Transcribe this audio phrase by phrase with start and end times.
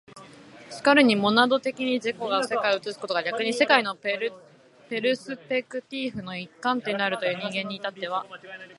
[0.83, 4.17] 然るにモナド的に自己が世界を映すことが逆に世界のペ
[4.99, 8.25] ルスペクティーフの一観点であるという人間に至っては、